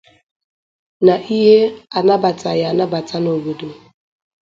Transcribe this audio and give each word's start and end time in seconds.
na 1.05 1.15
ihe 1.35 1.57
a 1.97 1.99
nabataghị 2.05 2.63
anabata 2.71 3.17
n'obodo 3.21 3.69